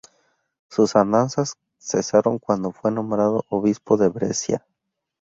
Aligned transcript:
Sus 0.67 0.95
andanzas 0.95 1.57
cesaron 1.77 2.39
cuando 2.39 2.71
fue 2.71 2.89
nombrado 2.91 3.45
obispo 3.49 3.97
de 3.97 4.09
Brescia. 4.09 4.65